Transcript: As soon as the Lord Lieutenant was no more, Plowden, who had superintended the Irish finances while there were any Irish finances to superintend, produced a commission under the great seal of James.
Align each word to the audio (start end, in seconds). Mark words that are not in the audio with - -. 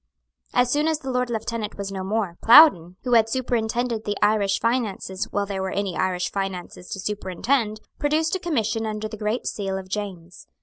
As 0.55 0.71
soon 0.71 0.87
as 0.87 0.97
the 0.97 1.11
Lord 1.11 1.29
Lieutenant 1.29 1.77
was 1.77 1.91
no 1.91 2.03
more, 2.03 2.35
Plowden, 2.41 2.95
who 3.03 3.13
had 3.13 3.29
superintended 3.29 4.03
the 4.03 4.17
Irish 4.19 4.59
finances 4.59 5.27
while 5.29 5.45
there 5.45 5.61
were 5.61 5.69
any 5.69 5.95
Irish 5.95 6.31
finances 6.31 6.89
to 6.89 6.99
superintend, 6.99 7.81
produced 7.99 8.35
a 8.35 8.39
commission 8.39 8.87
under 8.87 9.07
the 9.07 9.15
great 9.15 9.45
seal 9.45 9.77
of 9.77 9.87
James. 9.87 10.47